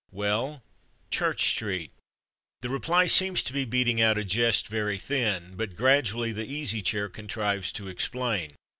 [0.09, 0.63] "Well,
[1.11, 1.91] Church Street."
[2.63, 6.81] The reply seems to be beating out a jest very thin; but gradually the Easy
[6.81, 8.53] Chair contrives to explain.